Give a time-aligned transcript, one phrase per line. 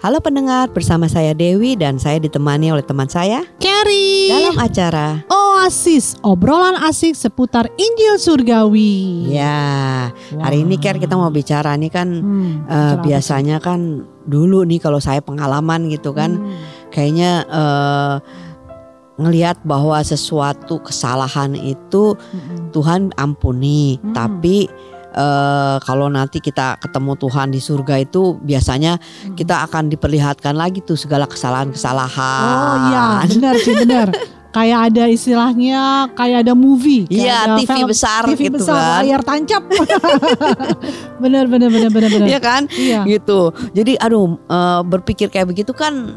[0.00, 4.32] Halo pendengar, bersama saya Dewi dan saya ditemani oleh teman saya Carrie.
[4.32, 9.28] dalam acara Oasis, obrolan asik seputar Injil Surgawi.
[9.28, 10.08] Ya,
[10.40, 15.04] hari ini Ker kita mau bicara nih kan Hmm, apa biasanya kan dulu nih kalau
[15.04, 16.56] saya pengalaman gitu kan Hmm,
[16.88, 18.14] kayaknya eh,
[19.20, 24.16] ngelihat bahwa sesuatu kesalahan itu hmm, Tuhan ampuni, Hmm.
[24.16, 24.64] tapi
[25.10, 29.36] eh, kalau nanti kita ketemu Tuhan di surga itu biasanya hmm.
[29.36, 32.46] kita akan diperlihatkan lagi tuh segala kesalahan-kesalahan.
[32.46, 34.08] Oh iya, benar sih benar.
[34.50, 37.06] kayak ada istilahnya, kayak ada movie.
[37.06, 39.00] Iya, TV film- besar TV gitu besar, kan.
[39.06, 39.62] layar tancap.
[41.22, 42.26] benar, benar, benar, benar, benar.
[42.26, 42.62] Iya kan?
[42.66, 43.06] Iya.
[43.06, 43.54] Gitu.
[43.74, 46.14] Jadi aduh eh, berpikir kayak begitu kan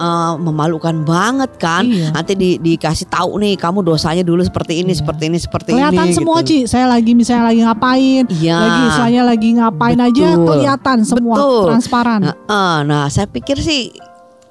[0.00, 1.84] eh, memalukan banget kan.
[1.84, 2.16] Iya.
[2.16, 5.04] Nanti di, dikasih tahu nih kamu dosanya dulu seperti ini, Iya.
[5.04, 6.16] seperti ini, seperti Kelihatan ini.
[6.16, 6.48] semua, gitu.
[6.48, 6.58] Ci.
[6.72, 8.56] Saya lagi misalnya lagi ngapain, Iya.
[8.56, 10.46] lagi istilahnya lagi ngapain aja Betul.
[10.48, 11.64] kelihatan semua Betul.
[11.68, 12.20] transparan.
[12.24, 13.92] Nah, eh, nah, saya pikir sih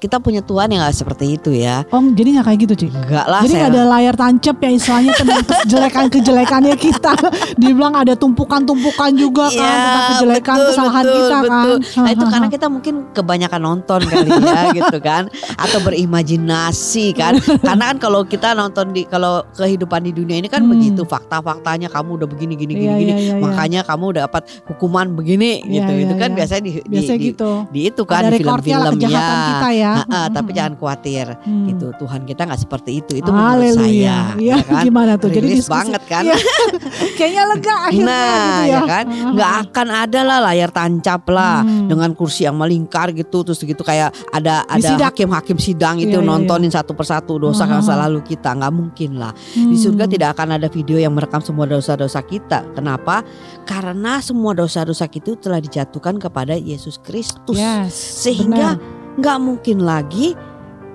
[0.00, 1.84] kita punya Tuhan yang gak seperti itu ya.
[1.92, 2.86] Oh, jadi nggak kayak gitu, Ci?
[2.88, 3.60] Enggak lah Jadi saya.
[3.60, 7.12] nggak ada layar tancap yang istilahnya tentang kejelekan-kejelekannya kita.
[7.54, 11.50] Dibilang ada tumpukan-tumpukan juga kan Iya, tentang kejelekan betul, kesalahan betul, kita betul.
[11.76, 12.00] kan.
[12.00, 15.22] Nah itu karena kita mungkin kebanyakan nonton kali ya gitu kan
[15.54, 20.60] Atau berimajinasi kan Karena kan kalau kita nonton di Kalau kehidupan di dunia ini kan
[20.60, 20.76] Hmm.
[20.76, 23.34] begitu Fakta-faktanya kamu udah begini gini gini Iya, gini iya, iya.
[23.36, 26.36] Makanya kamu dapat hukuman begini Iya, gitu Itu kan iya.
[26.36, 27.50] biasanya di, di, Biasanya di, gitu.
[27.68, 29.89] di itu kan ada di film-film ya kita ya.
[29.92, 31.66] Ah, ah, Tapi Hmm, jangan khawatir hmm.
[31.68, 33.78] gitu Tuhan kita nggak seperti itu Itu menurut Haleluya.
[33.80, 34.82] saya Iya, ya kan?
[34.82, 35.28] gimana tuh?
[35.28, 35.74] Jadi Rilis diskusi.
[35.74, 36.36] banget kan Iya.
[37.18, 38.80] Kayaknya lega akhirnya Nah gitu ya ya.
[38.84, 41.86] kan nggak akan ada lah layar tancap lah Hmm.
[41.86, 46.26] dengan kursi yang melingkar gitu terus gitu kayak ada ada hakim-hakim sidang itu Iya, iya,
[46.26, 49.76] nontonin satu persatu dosa ah, masa lalu kita nggak mungkin lah di Hmm.
[49.76, 53.22] surga tidak akan ada video yang merekam semua dosa-dosa kita kenapa
[53.62, 58.99] karena semua dosa-dosa itu telah dijatuhkan kepada Yesus Kristus Yes, sehingga benar.
[59.20, 60.32] Nggak mungkin lagi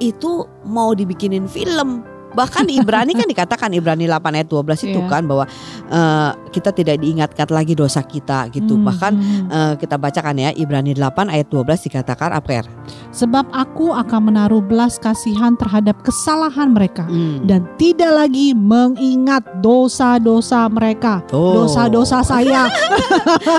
[0.01, 2.03] itu mau dibikinin film
[2.35, 5.07] bahkan di Ibrani kan dikatakan Ibrani 8 ayat 12 itu Iya.
[5.07, 5.45] kan bahwa
[5.87, 9.13] eh, kita tidak diingatkan lagi dosa kita gitu Hmm, bahkan
[9.47, 12.63] eh, kita bacakan ya Ibrani 8 ayat 12 dikatakan apa ya?
[13.09, 17.47] Sebab aku akan menaruh belas kasihan terhadap kesalahan mereka Hmm.
[17.47, 22.67] dan tidak lagi mengingat dosa-dosa mereka, dosa-dosa saya.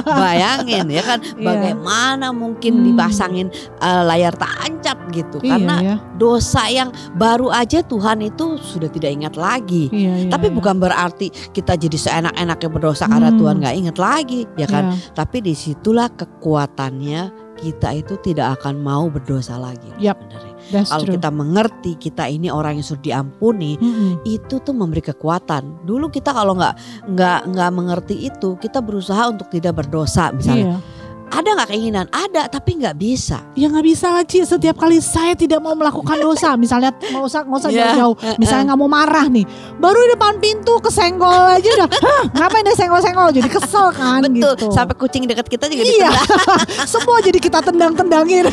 [0.06, 1.44] bayangin ya kan Iya.
[1.44, 2.84] bagaimana mungkin Hmm.
[2.86, 3.48] dipasangin
[3.78, 5.96] eh, layar tancap gitu karena iya, ya.
[6.16, 10.54] dosa yang baru aja Tuhan itu sudah tidak ingat lagi Iya, iya, Tapi iya.
[10.54, 13.38] bukan berarti kita jadi seenak-enaknya berdosa karena Hmm.
[13.38, 14.90] Tuhan nggak ingat lagi, ya kan?
[14.90, 15.14] Iya.
[15.14, 17.22] Tapi di situlah kekuatannya
[17.56, 19.88] kita itu tidak akan mau berdosa lagi.
[19.96, 20.54] Sebenarnya.
[20.66, 21.14] That's Kalau true.
[21.16, 24.20] kita mengerti kita ini orang yang sudah diampuni, Mm-mm.
[24.26, 25.86] itu tuh memberi kekuatan.
[25.86, 26.74] Dulu kita kalau nggak
[27.06, 30.76] nggak nggak mengerti itu, kita berusaha untuk tidak berdosa misalnya.
[30.76, 30.95] Iya.
[31.26, 32.06] Ada nggak keinginan?
[32.08, 33.42] Ada, tapi nggak bisa.
[33.52, 37.40] Ya nggak bisa lah Ci Setiap kali saya tidak mau melakukan dosa Misalnya nggak usah
[37.42, 37.82] nggak usah Iya.
[37.92, 39.44] jauh-jauh Misalnya nggak mau marah nih
[39.76, 44.34] Baru di depan pintu kesenggol aja udah Hah ngapain dia senggol-senggol Jadi kesel kan Betul.
[44.54, 46.10] gitu Sampai kucing dekat kita juga Iya.
[46.92, 48.46] Semua jadi kita tendang-tendangin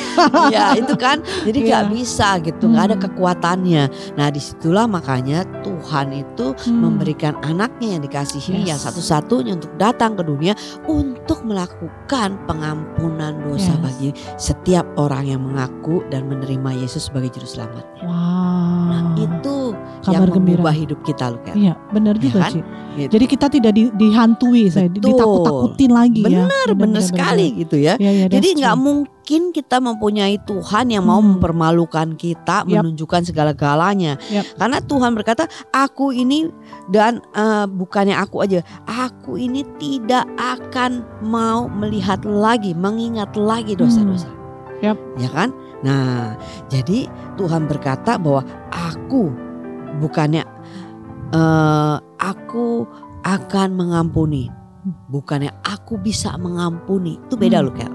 [0.50, 1.91] ya itu kan jadi nggak Iya.
[1.91, 3.03] bisa gitu nggak ada Hmm.
[3.03, 3.83] kekuatannya
[4.13, 6.79] nah di situlah makanya Tuhan itu Hmm.
[6.79, 8.85] memberikan anaknya yang dikasihi yang Yes.
[8.85, 10.53] satu-satunya untuk datang ke dunia
[10.85, 13.81] untuk melakukan pengampunan dosa Yes.
[13.81, 19.56] bagi setiap orang yang mengaku dan menerima Yesus sebagai juru selamatnya Wow nah itu
[20.00, 20.40] Kabar yang gembira.
[20.63, 22.51] mengubah hidup kita loh kan Iya benar Ya juga kan?
[22.53, 22.59] Ci
[22.94, 23.09] Gitu.
[23.09, 25.18] Jadi kita tidak di- dihantui saya Betul.
[25.18, 30.38] Ditakut-takutin lagi ya benar benar sekali gitu ya Ya, ya, Jadi nggak mungkin kita mempunyai
[30.44, 31.36] Tuhan yang mau Hmm.
[31.36, 32.86] mempermalukan kita, Yap.
[32.86, 34.22] menunjukkan segala-galanya.
[34.30, 34.46] Yap.
[34.58, 36.52] Karena Tuhan berkata, "Aku ini
[36.88, 44.30] dan eh, bukannya aku aja, aku ini tidak akan mau melihat lagi, mengingat lagi dosa-dosa."
[44.81, 45.00] Yap.
[45.18, 45.50] Ya kan?
[45.81, 46.36] Nah,
[46.68, 47.08] jadi
[47.40, 49.31] Tuhan berkata bahwa aku
[49.98, 50.44] bukannya
[51.34, 52.88] eh, aku
[53.22, 54.47] akan mengampuni.
[55.07, 57.19] Bukannya aku bisa mengampuni.
[57.22, 57.66] Itu beda Hmm.
[57.67, 57.94] loh, Kel.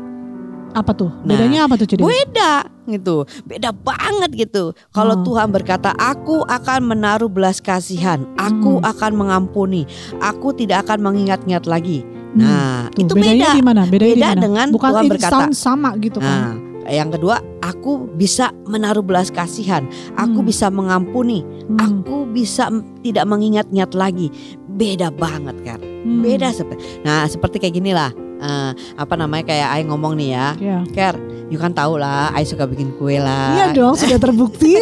[0.70, 1.08] Apa tuh?
[1.24, 2.04] Nah, Bedanya apa tuh Dewi?
[2.04, 2.52] beda
[2.88, 5.24] gitu beda banget gitu kalau Oh.
[5.24, 8.84] Tuhan berkata aku akan menaruh belas kasihan aku Hmm.
[8.86, 9.84] akan mengampuni
[10.20, 12.40] aku tidak akan mengingat-ingat lagi Hmm.
[12.40, 13.84] nah Tuh, itu beda di mana?
[13.84, 16.28] Bedanya beda dengan Bukan Tuhan berkata sound sama gitu kan.
[16.28, 16.52] nah
[16.88, 19.84] yang kedua aku bisa menaruh belas kasihan
[20.16, 20.48] aku Hmm.
[20.48, 21.78] bisa mengampuni Hmm.
[21.78, 22.68] aku bisa
[23.00, 24.28] tidak mengingat-ingat lagi
[24.68, 26.20] beda banget kan Hmm.
[26.20, 30.48] beda seperti nah seperti kayak gini lah Eh, apa namanya kayak Aing ngomong nih ya
[30.62, 30.78] Ya.
[30.94, 31.18] Ker,
[31.48, 33.52] you kan tahu lah, I suka bikin kue lah.
[33.52, 34.76] Iya dong, sudah terbukti.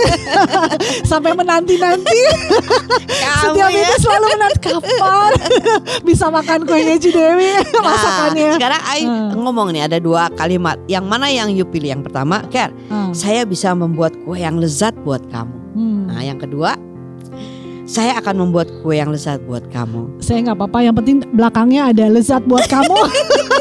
[1.10, 2.20] Sampai menanti-nanti.
[3.36, 3.80] Setiap ya.
[3.80, 5.30] itu selalu menanti kapan
[6.08, 8.50] bisa makan kuenya Cidewi Nah, masakannya.
[8.54, 9.30] sekarang I Hmm.
[9.38, 10.74] ngomong nih ada dua kalimat.
[10.86, 11.92] Yang mana yang you pilih?
[11.92, 15.56] Yang pertama, Ker, Ah, saya bisa membuat kue yang lezat buat kamu.
[15.72, 16.00] hmm.
[16.08, 16.74] Nah, yang kedua,
[17.84, 20.18] saya akan membuat kue yang lezat buat kamu.
[20.18, 22.98] Saya nggak apa-apa, yang penting belakangnya ada lezat buat kamu.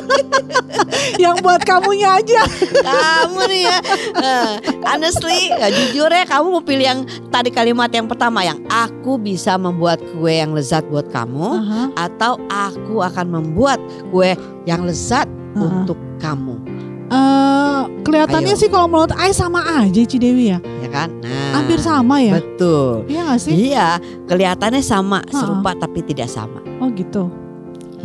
[1.24, 2.42] yang buat kamunya aja.
[2.82, 3.78] kamu nih ya,
[4.16, 4.52] Eh,
[4.86, 7.00] honestly, ya, jujur ya, kamu mau pilih yang
[7.30, 11.82] tadi kalimat yang pertama yang aku bisa membuat kue yang lezat buat kamu, Aha.
[12.08, 13.78] atau aku akan membuat
[14.10, 15.66] kue yang lezat Uh-uh.
[15.82, 16.58] untuk kamu,
[17.06, 18.60] Eh, kelihatannya Ayo.
[18.60, 20.60] sih kalau menurut Ai sama aja Cidewi ya.
[20.82, 21.14] ya kan?
[21.22, 22.42] Nah, Hampir sama ya.
[22.42, 23.06] Betul.
[23.06, 23.54] Iya gak sih?
[23.54, 23.88] Iya,
[24.26, 25.38] kelihatannya sama, Ha-ha.
[25.38, 26.66] serupa tapi tidak sama.
[26.82, 27.30] Oh gitu.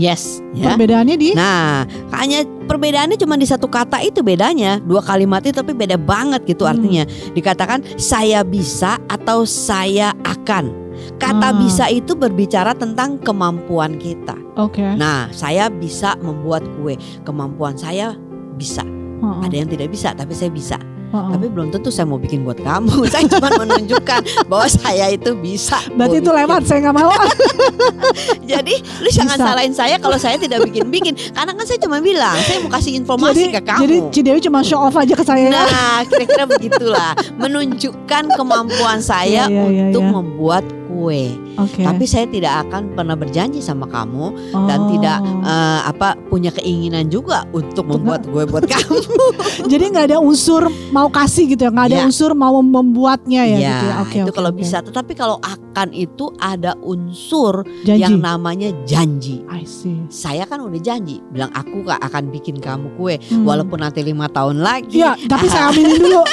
[0.00, 0.72] Yes, ya.
[0.72, 1.84] Perbedaannya di Nah,
[2.16, 4.80] hanya perbedaannya cuma di satu kata itu bedanya.
[4.80, 6.72] Dua kalimat itu tapi beda banget gitu Hmm.
[6.72, 7.04] artinya.
[7.36, 10.72] Dikatakan saya bisa atau saya akan.
[11.20, 11.56] Kata Ah.
[11.56, 14.36] bisa itu berbicara tentang kemampuan kita.
[14.56, 14.80] Oke.
[14.96, 16.96] Nah, saya bisa membuat kue.
[17.24, 18.16] Kemampuan saya
[18.56, 18.80] bisa.
[19.20, 20.80] Heeh, Ada yang tidak bisa, tapi saya bisa.
[21.10, 23.02] Tapi belum tentu saya mau bikin buat kamu.
[23.12, 25.82] saya cuma menunjukkan bahwa saya itu bisa.
[25.94, 26.40] Berarti itu bikin.
[26.46, 27.10] lewat saya nggak mau.
[28.50, 29.46] Jadi lu jangan Bisa.
[29.46, 31.14] salahin saya kalau saya tidak bikin-bikin.
[31.34, 33.80] Karena kan saya cuma bilang saya mau kasih jadi informasi ke kamu.
[33.86, 35.46] jadi Cidewi cuma show off aja ke saya.
[35.46, 35.50] ya.
[35.50, 37.10] Nah, kira-kira begitulah.
[37.38, 40.12] Menunjukkan kemampuan saya Iya, iya, iya, untuk iya.
[40.14, 40.64] membuat
[41.00, 41.32] kue.
[41.56, 41.80] Oke.
[41.80, 44.36] Tapi saya tidak akan pernah berjanji sama kamu
[44.68, 44.88] dan Oh.
[44.92, 49.00] tidak eh, apa punya keinginan juga untuk membuat kue buat kamu.
[49.64, 52.06] Jadi nggak ada unsur mau kasih gitu ya, nggak ada Iya.
[52.06, 53.94] unsur mau membuatnya ya, gitu ya.
[53.98, 54.58] Oke itu oke, kalau oke.
[54.58, 54.76] bisa.
[54.80, 58.02] Tetapi kalau akan itu ada unsur janji.
[58.02, 59.40] yang namanya janji.
[59.46, 59.96] I see.
[60.06, 63.46] Saya kan udah janji bilang aku gak akan bikin kamu kue Hmm.
[63.46, 64.98] walaupun nanti lima tahun lagi.
[64.98, 66.20] Iya, tapi saya aminin dulu.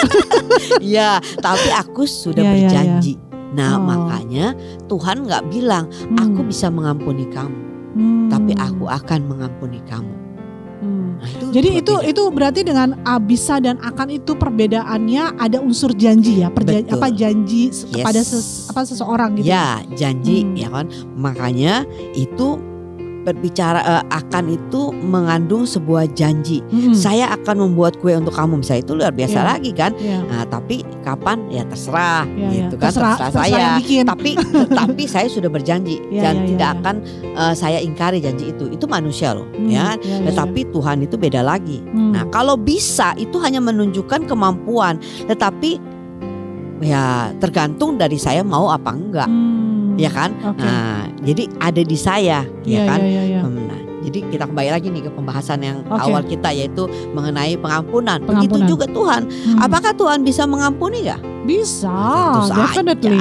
[0.80, 3.14] Iya, tapi aku sudah Iya, iya, berjanji.
[3.50, 3.82] Nah, Oh.
[3.82, 4.52] makanya
[4.86, 7.58] Tuhan nggak bilang aku Hmm, bisa mengampuni kamu,
[7.94, 10.14] hmm, tapi aku akan mengampuni kamu.
[10.78, 11.10] hmm.
[11.18, 12.06] Nah, itu Jadi itu beda.
[12.06, 12.90] itu berarti dengan
[13.20, 16.94] bisa dan akan itu perbedaannya ada unsur janji ya, perja- Betul.
[16.94, 17.90] apa janji Yes.
[17.90, 19.48] kepada ses- apa seseorang gitu.
[19.48, 20.54] Ya, janji Hmm.
[20.54, 20.86] ya kan.
[21.12, 21.74] Makanya
[22.14, 22.62] itu
[23.28, 26.64] berbicara eh, akan itu mengandung sebuah janji.
[26.66, 26.96] Mm-mm.
[26.96, 29.46] Saya akan membuat kue untuk kamu, misalnya itu luar biasa Iya.
[29.46, 29.92] lagi kan.
[29.94, 32.52] Iya, Nah, tapi kapan ya terserah iya, iya.
[32.64, 33.78] gitu kan terserah, terserah, terserah saya.
[33.78, 34.04] bikin.
[34.04, 34.32] tapi
[34.80, 36.78] tapi saya sudah berjanji Iya, dan iya, iya, tidak iya.
[36.80, 36.96] akan
[37.36, 38.66] eh, saya ingkari janji itu.
[38.70, 40.00] Itu manusia loh, Hmm, ya.
[40.00, 41.84] iya, iya, Tetapi Tuhan itu beda lagi.
[41.84, 42.16] Hmm.
[42.16, 44.96] Nah, kalau bisa itu hanya menunjukkan kemampuan,
[45.26, 45.84] tetapi
[46.78, 50.30] ya tergantung dari saya mau apa enggak, Hmm, ya kan?
[50.46, 50.62] Oke.
[50.62, 53.00] Nah, jadi ada di saya, Iya, ya kan?
[53.00, 53.42] iya, iya, iya.
[53.42, 56.00] Hmm, Nah, jadi kita kembali lagi nih ke pembahasan yang Oke.
[56.02, 58.22] awal kita yaitu mengenai pengampunan.
[58.22, 58.68] Begitu Pengampunan.
[58.68, 59.22] juga Tuhan.
[59.26, 59.58] Hmm.
[59.60, 61.22] Apakah Tuhan bisa mengampuni nggak?
[61.44, 61.92] Bisa,
[62.46, 62.56] saja.
[62.62, 63.20] definitely.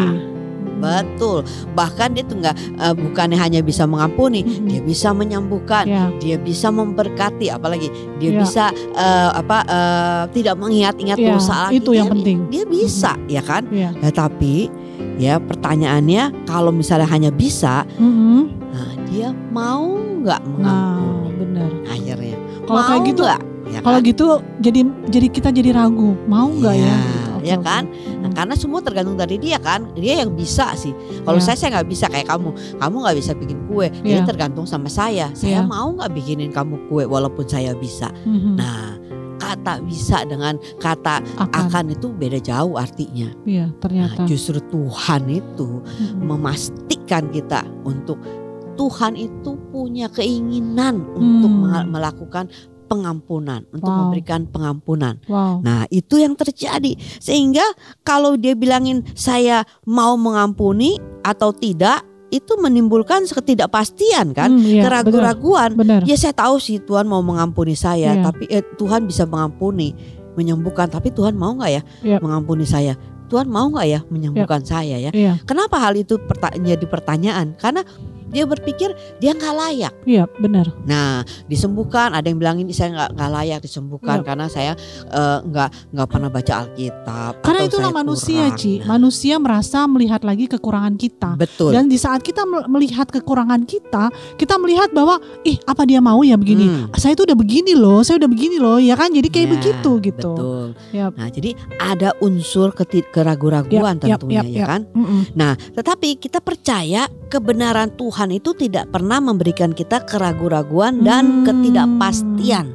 [0.76, 1.40] Betul.
[1.72, 4.68] Bahkan dia tuh nggak eh, bukannya hanya bisa mengampuni, Mm-mm.
[4.68, 7.88] dia bisa menyembuhkan, Ya, dia bisa memberkati, apalagi
[8.20, 8.38] dia Ya.
[8.38, 11.80] bisa eh, apa eh, tidak mengingat-ingat Ya, dosa lagi.
[11.80, 12.38] itu yang Dia- penting.
[12.52, 13.64] Dia bisa, ya kan?
[13.72, 13.88] ya.
[13.96, 14.68] Ya tapi
[15.16, 18.52] ya pertanyaannya kalau misalnya hanya bisa, Mm-mm.
[18.70, 21.70] nah, dia mau nggak Nah, mengampuni benar.
[21.86, 22.36] akhirnya?
[22.62, 23.42] Kalau kayak gitu, nggak?
[23.66, 24.06] Ya kalau kan?
[24.06, 24.26] gitu
[24.60, 24.80] jadi
[25.10, 26.86] jadi kita jadi ragu, mau nggak ya?
[26.86, 26.98] Iya.
[27.36, 27.64] Oke, ya oke.
[27.64, 27.82] kan?
[28.16, 28.34] Nah, Mm.
[28.34, 30.94] karena semua tergantung dari dia kan, dia yang bisa sih.
[31.22, 31.44] Kalau Ya.
[31.44, 33.86] saya saya nggak bisa kayak kamu, kamu nggak bisa bikin kue.
[34.02, 34.24] Dia Ya.
[34.24, 35.30] tergantung sama saya.
[35.32, 35.62] Saya Ya.
[35.62, 38.10] mau nggak bikinin kamu kue walaupun saya bisa.
[38.22, 38.54] Mhm.
[38.54, 38.98] Nah,
[39.46, 43.30] kata bisa dengan kata akan, akan itu beda jauh artinya.
[43.46, 44.22] iya Nah, ternyata.
[44.26, 46.26] justru Tuhan itu Mhm.
[46.26, 48.18] memastikan kita untuk
[48.76, 51.60] Tuhan itu punya keinginan untuk Hmm.
[51.64, 52.44] menga- melakukan
[52.86, 53.98] pengampunan, untuk Wow.
[54.06, 55.18] memberikan pengampunan.
[55.26, 55.58] Wow.
[55.58, 56.94] Nah, itu yang terjadi.
[57.18, 57.64] Sehingga
[58.02, 60.94] kalau dia bilangin saya mau mengampuni
[61.26, 65.78] atau tidak, itu menimbulkan ketidakpastian kan, Hmm, iya, keraguan-raguan.
[66.02, 68.22] Ya saya tahu sih Tuhan mau mengampuni saya, Iya.
[68.24, 69.94] tapi eh, Tuhan bisa mengampuni,
[70.34, 70.86] menyembuhkan.
[70.86, 72.18] Tapi Tuhan mau nggak ya Iya.
[72.18, 72.98] mengampuni saya?
[73.26, 75.10] Tuhan mau nggak ya menyembuhkan saya ya?
[75.10, 77.54] Iya, Kenapa hal itu perta- jadi pertanyaan?
[77.54, 77.82] Karena
[78.26, 79.92] dia berpikir dia nggak layak.
[80.04, 80.70] iya benar.
[80.82, 82.10] Nah, disembuhkan.
[82.10, 84.24] Ada yang bilang ini saya nggak nggak layak disembuhkan Iya.
[84.24, 84.72] karena saya
[85.06, 87.32] eh, nggak nggak pernah baca Alkitab.
[87.40, 88.58] Karena atau itulah saya manusia, kurang.
[88.58, 88.72] Ci.
[88.82, 91.30] Manusia merasa melihat lagi kekurangan kita.
[91.36, 91.70] betul.
[91.70, 96.22] Dan di saat kita mel- melihat kekurangan kita, kita melihat bahwa ih apa dia mau
[96.22, 96.66] ya begini.
[96.66, 99.10] Hmm, Saya tuh udah begini loh, saya udah begini loh, ya kan?
[99.10, 100.32] Jadi kayak ya, begitu gitu.
[100.32, 100.66] Betul.
[100.90, 101.12] Yap.
[101.14, 102.72] Nah, jadi ada unsur
[104.02, 104.68] Yap, yap, tentunya yap, ya yap.
[104.68, 104.80] kan.
[104.92, 105.20] Mm-mm.
[105.32, 111.44] Nah, tetapi kita percaya kebenaran Tuhan itu tidak pernah memberikan kita keraguan-raguan dan Hmm.
[111.44, 112.66] ketidakpastian.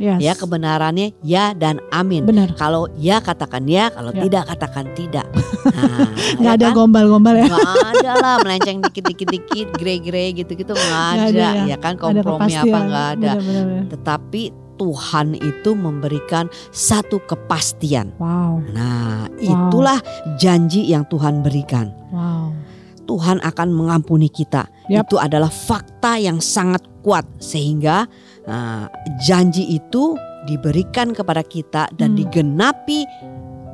[0.00, 0.16] Yes.
[0.16, 2.24] Ya kebenarannya ya dan amin.
[2.24, 2.56] Benar.
[2.56, 4.24] Kalau ya katakan ya, kalau Ya.
[4.24, 5.28] tidak katakan tidak.
[5.60, 6.08] Nah,
[6.40, 6.74] Nggak ya ada kan?
[6.74, 7.44] gombal-gombal ya.
[7.52, 11.50] Nggak ada lah melenceng dikit-dikit dikit, grey-grey gitu-gitu nggak ada, ada ya.
[11.68, 13.30] ya kan kompromi apa nggak ada.
[13.36, 13.84] Benar, benar, benar.
[13.92, 14.42] Tetapi
[14.80, 18.16] Tuhan itu memberikan satu kepastian.
[18.16, 18.64] Wow.
[18.72, 20.00] Nah, itulah
[20.40, 21.92] janji yang Tuhan berikan.
[22.08, 22.39] Wow.
[23.10, 24.70] Tuhan akan mengampuni kita.
[24.86, 25.10] Yap.
[25.10, 28.06] Itu adalah fakta yang sangat kuat sehingga
[28.46, 28.86] uh,
[29.18, 30.14] janji itu
[30.46, 32.18] diberikan kepada kita dan Hmm.
[32.22, 33.02] digenapi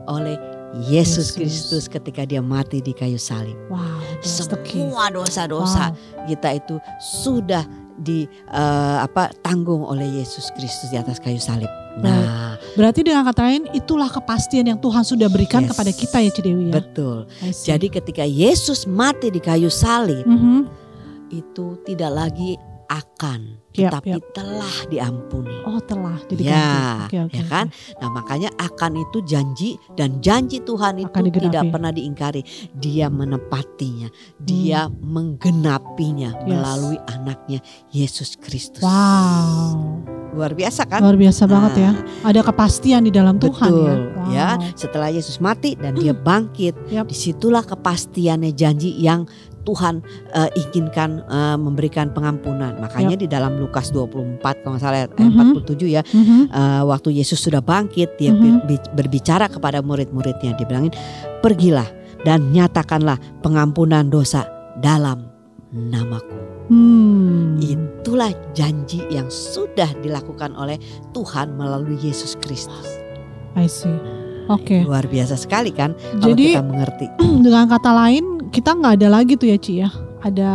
[0.08, 0.40] oleh
[0.88, 1.36] Yesus.
[1.36, 3.56] Kristus ketika dia mati di kayu salib.
[3.68, 4.00] Wow.
[4.24, 6.26] Semua dosa-dosa Wow.
[6.32, 7.64] kita itu sudah
[7.96, 11.68] di uh, apa tanggung oleh Yesus Kristus di atas kayu salib.
[11.96, 15.72] Nah, Berarti dengan kata lain itulah kepastian yang Tuhan sudah berikan Yes.
[15.72, 16.74] kepada kita ya Cidewi ya.
[16.76, 17.24] betul.
[17.40, 20.68] Jadi ketika Yesus mati di kayu salib Mhm.
[21.32, 24.32] itu tidak lagi akan, Yap, tetapi yap.
[24.32, 25.54] telah diampuni.
[25.62, 27.04] Oh telah jadi Ya, ganti.
[27.04, 27.66] Oke, oke, ya kan?
[27.98, 32.42] Nah makanya akan itu janji dan janji Tuhan itu Akan tidak pernah diingkari.
[32.72, 36.42] Dia menepatinya, dia menggenapinya Hmm.
[36.42, 36.48] Yes.
[36.48, 38.82] melalui anaknya Yesus Kristus.
[38.82, 40.02] Wow.
[40.32, 41.00] Luar biasa kan?
[41.00, 41.90] Luar biasa banget ya.
[41.92, 43.96] Nah, Ada kepastian di dalam Tuhan Betul, ya.
[44.28, 44.48] ya.
[44.60, 44.76] Wow.
[44.76, 47.08] Setelah Yesus mati dan dia bangkit, Yap.
[47.08, 49.24] di situlah kepastiannya janji yang
[49.66, 49.98] Tuhan
[50.30, 52.78] eh, inginkan eh, memberikan pengampunan.
[52.78, 55.58] Makanya di dalam Lukas 24 kalau nggak salah ayat Mhm.
[55.58, 56.40] 47 ya, Mhm.
[56.48, 58.64] eh, waktu Yesus sudah bangkit, dia Mhm.
[58.64, 60.94] ber- berbicara kepada murid-muridnya, dia bilangin,
[61.42, 61.90] pergilah
[62.22, 64.46] dan nyatakanlah pengampunan dosa
[64.78, 65.26] dalam
[65.70, 66.38] namaku.
[66.66, 67.58] Hmm.
[67.58, 70.78] Itulah janji yang sudah dilakukan oleh
[71.10, 72.98] Tuhan melalui Yesus Kristus.
[73.54, 73.94] I see.
[74.46, 74.82] Oke.
[74.82, 77.06] Luar biasa sekali kan kalau Jadi kita mengerti.
[77.44, 79.90] dengan kata lain kita nggak ada lagi tuh ya Ci ya.
[80.22, 80.52] Ada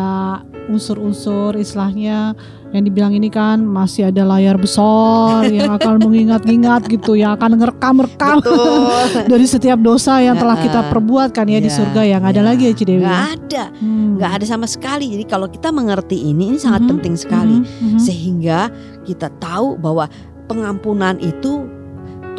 [0.67, 2.33] unsur-unsur istilahnya
[2.71, 8.39] yang dibilang ini kan masih ada layar besar yang akan mengingat-ingat gitu ya akan ngerekam-rekam
[9.31, 12.43] dari setiap dosa yang telah kita perbuat kan ya di Iya, surga ya nggak ada
[12.43, 12.47] iya.
[12.47, 13.03] lagi ya Ci Dewi.
[13.03, 13.27] Nggak ya?
[13.35, 14.07] ada, Hmm.
[14.15, 15.05] nggak ada sama sekali.
[15.11, 17.57] Jadi kalau kita mengerti ini, ini sangat Mhm, penting sekali.
[17.59, 17.99] mhm, mhm.
[17.99, 18.59] Sehingga
[19.03, 20.07] kita tahu bahwa
[20.47, 21.67] pengampunan itu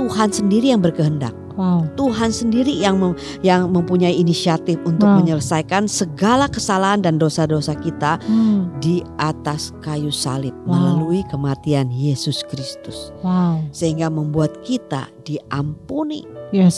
[0.01, 1.37] Tuhan sendiri yang berkehendak.
[1.55, 1.87] Wow.
[1.95, 5.21] Tuhan sendiri yang mem- yang mempunyai inisiatif untuk Wow.
[5.21, 8.73] menyelesaikan segala kesalahan dan dosa-dosa kita Hmm.
[8.79, 10.73] di atas kayu salib Wow.
[10.73, 13.13] melalui kematian Yesus Kristus.
[13.21, 13.65] Wow.
[13.71, 16.77] Sehingga membuat kita diampuni Yes.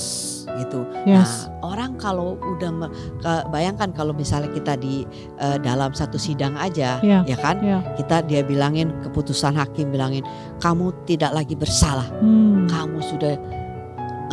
[0.54, 0.86] gitu.
[1.02, 1.48] Yes.
[1.50, 2.70] Nah, orang kalau udah
[3.48, 5.02] bayangkan kalau misalnya kita di
[5.36, 7.26] eh, dalam satu sidang aja, Iya.
[7.26, 7.58] ya kan?
[7.58, 7.82] Ya.
[7.94, 10.22] Kita dia bilangin keputusan hakim bilangin
[10.58, 12.66] kamu tidak lagi bersalah, Hmm.
[12.66, 13.34] kamu sudah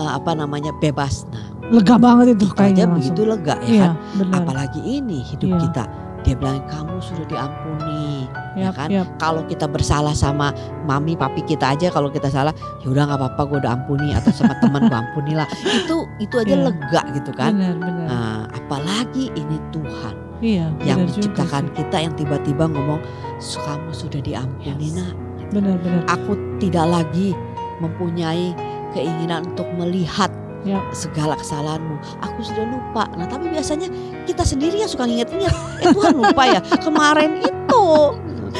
[0.02, 1.30] eh, apa namanya bebas.
[1.30, 3.94] Nah, Lega banget itu aja kayaknya begitu lega ya Iya, kan?
[4.36, 5.60] Apalagi ini hidup Iya.
[5.64, 5.84] kita.
[6.22, 8.28] Dia bilang kamu sudah diampuni.
[8.52, 8.88] ya Yap, kan?
[8.92, 9.08] yap.
[9.16, 10.52] Kalau kita bersalah sama
[10.84, 12.52] mami papi kita aja kalau kita salah,
[12.84, 15.48] ya udah nggak apa-apa gue udah ampuni atau sama teman gue ampuni lah.
[15.64, 16.68] Itu itu aja Iya.
[16.68, 17.56] lega gitu kan.
[17.56, 18.06] Benar, benar.
[18.12, 23.00] Nah, apalagi ini Tuhan iya, yang juga menciptakan kita yang tiba-tiba ngomong
[23.40, 25.00] kamu sudah diampuni Yes.
[25.00, 25.16] nak.
[25.56, 26.04] Benar, benar.
[26.12, 27.32] Aku tidak lagi
[27.80, 28.52] mempunyai
[28.94, 30.30] keinginan untuk melihat
[30.62, 30.78] Ya.
[30.94, 32.22] segala kesalahanmu.
[32.22, 33.10] Aku sudah lupa.
[33.18, 33.90] Nah tapi biasanya
[34.30, 35.50] kita sendiri yang suka nginget-nginget.
[35.82, 37.84] Eh Tuhan lupa ya kemarin itu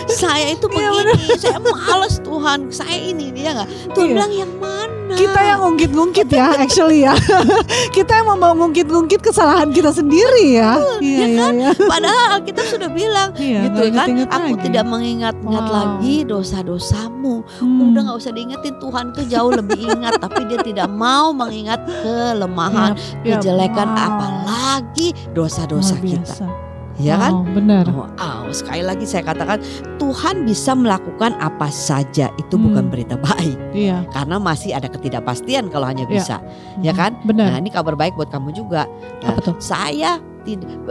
[0.08, 3.70] saya itu Iya, begini, saya males Tuhan, saya ini dia nggak.
[3.92, 4.14] Tuhan Iya.
[4.16, 4.90] bilang yang mana?
[5.12, 7.12] Kita yang ngungkit-ngungkit ya, actually ya.
[7.96, 10.80] kita yang mau ngungkit-ngungkit kesalahan kita sendiri ya.
[10.98, 11.70] Iya, ya iya, iya.
[11.76, 14.08] Padahal kita sudah bilang Iya, gitu kan.
[14.08, 14.64] inget-inget Aku lagi.
[14.66, 15.76] tidak mengingat-ingat Wow.
[15.76, 17.36] lagi dosa-dosamu.
[17.60, 17.92] Hmm.
[17.92, 22.96] Udah nggak usah diingetin Tuhan itu jauh lebih ingat, tapi dia tidak mau mengingat kelemahan,
[23.22, 24.08] Yap, kejelekan, wow.
[24.08, 26.71] apalagi dosa-dosa kita.
[27.02, 27.32] Ya kan?
[27.34, 27.86] Wow, benar.
[27.90, 29.58] Wow, sekali lagi saya katakan
[29.98, 32.70] Tuhan bisa melakukan apa saja itu Hmm.
[32.70, 34.06] bukan berita baik Iya.
[34.14, 36.14] karena masih ada ketidakpastian kalau hanya Iya.
[36.14, 36.36] bisa,
[36.80, 37.18] ya kan?
[37.26, 37.52] Benar.
[37.52, 38.86] Nah ini kabar baik buat kamu juga.
[39.26, 39.56] Nah, Apa tuh?
[39.58, 40.22] Saya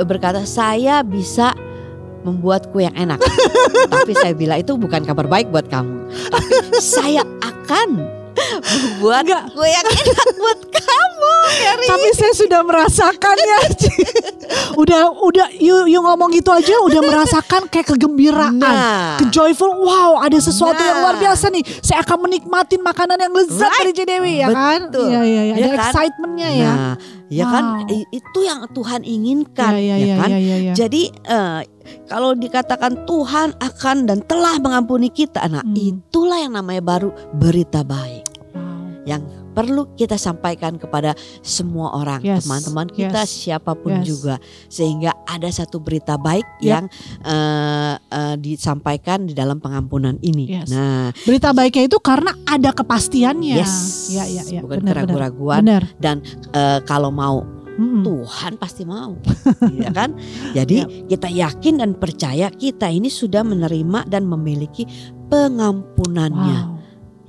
[0.03, 1.55] berkata saya bisa
[2.21, 3.17] membuat kue yang enak,
[3.95, 6.05] tapi saya bilang itu bukan kabar baik buat kamu.
[6.29, 9.43] Tapi saya akan membuat Enggak.
[9.51, 11.89] kue yang enak buat kamu, Carrie.
[11.89, 13.59] Tapi saya sudah merasakan ya.
[13.73, 13.91] Ci.
[14.83, 18.57] udah udah you, you ngomong gitu aja udah merasakan kayak kegembiraan.
[18.57, 21.23] Nah, ke joyful wow ada sesuatu yang luar Nah.
[21.23, 23.79] biasa nih saya akan menikmati makanan yang lezat Right.
[23.81, 25.07] dari Cidewi ya kan Betul.
[25.09, 25.79] iya iya iya Ya ada kan?
[25.85, 26.95] excitementnya ya Nah,
[27.29, 27.93] ya kan Wow.
[27.93, 30.29] I- itu yang Tuhan inginkan, iya iya ya iya kan?
[30.29, 30.73] iya iya, iya.
[30.73, 31.59] Jadi eh,
[32.07, 35.75] kalau dikatakan Tuhan akan dan telah mengampuni kita, nah Hmm.
[35.77, 38.27] itulah yang namanya baru berita baik.
[38.53, 39.05] Wow.
[39.05, 41.11] Yang perlu kita sampaikan kepada
[41.43, 44.07] semua orang, Yes, teman-teman kita yes, siapa pun yes.
[44.07, 44.35] juga
[44.71, 46.71] sehingga ada satu berita baik Yep.
[46.71, 46.85] yang
[47.27, 50.55] eh, eh, disampaikan di dalam pengampunan ini.
[50.55, 50.71] Yes.
[50.71, 53.59] Nah, Berita baiknya itu karena ada kepastiannya.
[53.59, 53.75] yes.
[54.15, 54.63] Ya, ya, ya.
[54.63, 55.83] Bukan keraguan-raguan Benar.
[56.55, 57.43] eh, kalau mau
[57.81, 58.05] Mm-mm.
[58.05, 59.17] Tuhan pasti mau,
[59.81, 60.13] ya kan?
[60.53, 64.85] Jadi kita yakin dan percaya kita ini sudah menerima dan memiliki
[65.27, 66.77] pengampunannya Wow.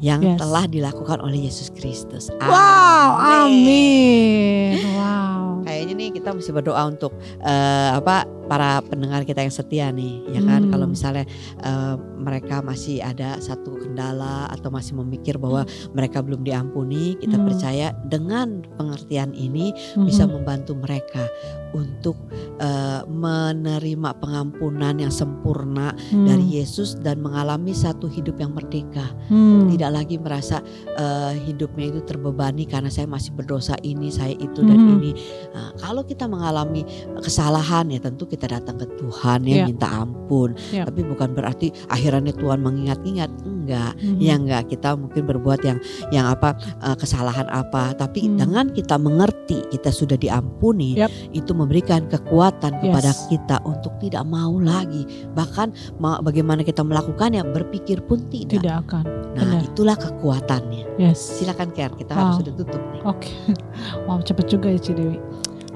[0.01, 0.37] yang Yes.
[0.37, 2.27] telah dilakukan oleh Yesus Kristus.
[2.35, 4.75] Wow, amin.
[4.97, 5.61] Wow.
[5.61, 10.41] Kayaknya nih kita mesti berdoa untuk eh, apa para pendengar kita yang setia nih, ya
[10.41, 10.65] kan?
[10.65, 10.71] Hmm.
[10.73, 11.25] Kalau misalnya
[11.61, 17.45] eh, mereka masih ada satu kendala atau masih memikir bahwa mereka belum diampuni, kita Hmm.
[17.49, 20.05] percaya dengan pengertian ini Mhm.
[20.05, 21.25] bisa membantu mereka
[21.71, 22.15] untuk
[22.61, 26.27] eh, menerima pengampunan yang sempurna Hmm.
[26.27, 29.09] dari Yesus dan mengalami satu hidup yang merdeka.
[29.27, 29.65] Hmm.
[29.65, 30.61] Tidak lagi merasa
[30.91, 34.91] eh, hidupnya itu terbebani karena saya masih berdosa ini, saya itu dan Mhm.
[34.99, 35.11] ini.
[35.55, 36.85] Nah, kalau kita mengalami
[37.17, 39.65] kesalahan ya tentu kita datang ke Tuhan ya Iya.
[39.71, 40.53] minta ampun.
[40.69, 40.85] Iya.
[40.85, 41.71] Tapi bukan berarti
[42.13, 43.91] akhirnya Tuhan mengingat-ingat, enggak.
[43.97, 44.17] Mhm.
[44.19, 45.77] Ya enggak, kita mungkin berbuat yang
[46.09, 48.37] yang apa eh, kesalahan apa, tapi Hmm.
[48.37, 51.11] dengan kita mengerti kita sudah diampuni, Yap.
[51.31, 53.27] itu memberikan kekuatan kepada Yes.
[53.27, 55.03] kita untuk tidak mau lagi.
[55.31, 58.61] Bahkan ma- bagaimana kita melakukannya berpikir pun tidak.
[58.61, 59.03] Tidak akan.
[59.31, 59.63] Nah, benar.
[59.63, 60.83] itulah kekuatannya.
[60.97, 61.39] Yes.
[61.39, 62.19] Silakan Ker, kita Wow.
[62.19, 63.01] harus sudah tutup nih.
[63.03, 63.31] Oke.
[64.09, 65.17] Wow, cepet juga ya Ci Dewi.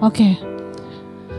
[0.02, 0.36] Oke.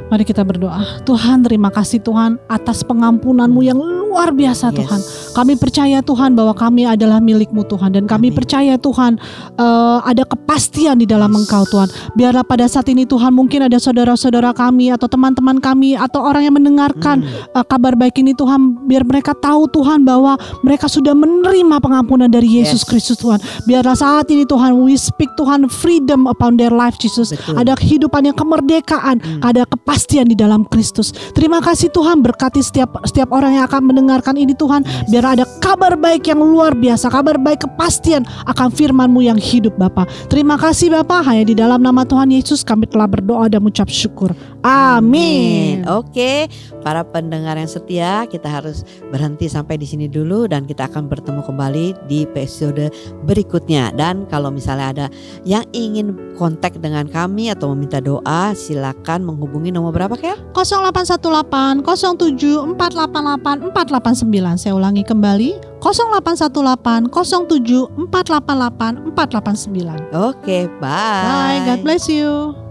[0.06, 1.02] Mari kita berdoa.
[1.02, 3.74] Tuhan, terima kasih Tuhan atas pengampunanmu yang
[4.16, 4.76] luar biasa Yes.
[4.80, 5.00] Tuhan.
[5.36, 8.38] Kami percaya Tuhan bahwa kami adalah milikmu Tuhan dan kami Amin.
[8.40, 9.20] percaya Tuhan
[9.52, 11.44] eh, ada kepastian di dalam Yes.
[11.44, 11.88] Engkau Tuhan.
[12.12, 16.56] Biarlah pada saat ini Tuhan mungkin ada saudara-saudara kami atau teman-teman kami atau orang yang
[16.56, 17.52] mendengarkan Hmm.
[17.52, 22.56] eh, kabar baik ini Tuhan biar mereka tahu Tuhan bahwa mereka sudah menerima pengampunan dari
[22.56, 22.88] Yesus Yes.
[22.88, 23.36] Kristus Tuhan.
[23.68, 27.36] Biarlah saat ini Tuhan we speak Tuhan freedom upon their life Jesus.
[27.36, 27.60] Betul.
[27.60, 29.40] Ada kehidupan yang kemerdekaan, Hmm.
[29.44, 31.12] ada kepastian di dalam Kristus.
[31.36, 34.86] Terima kasih Tuhan berkati setiap setiap orang yang akan mendengarkan ini Tuhan.
[34.86, 35.10] Yes.
[35.10, 40.06] Biar ada kabar baik yang luar biasa, kabar baik kepastian akan firman-Mu yang hidup Bapa.
[40.30, 44.30] Terima kasih Bapa, hanya di dalam nama Tuhan Yesus kami telah berdoa dan mengucap syukur.
[44.66, 45.86] Amin.
[45.86, 46.50] Oke,
[46.82, 48.82] para pendengar yang setia, kita harus
[49.14, 52.90] berhenti sampai di sini dulu dan kita akan bertemu kembali di episode
[53.22, 53.94] berikutnya.
[53.94, 55.06] Dan kalau misalnya ada
[55.46, 60.34] yang ingin kontak dengan kami atau meminta doa, silakan menghubungi nomor berapa Ker?
[60.50, 71.22] 0818 07 488 489 Saya ulangi kembali 0818 07 488 489 Oke, bye.
[71.22, 72.65] Bye, God bless you